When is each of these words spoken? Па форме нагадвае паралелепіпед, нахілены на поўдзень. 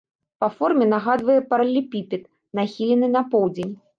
Па 0.43 0.47
форме 0.53 0.85
нагадвае 0.93 1.35
паралелепіпед, 1.51 2.23
нахілены 2.61 3.07
на 3.17 3.25
поўдзень. 3.35 3.73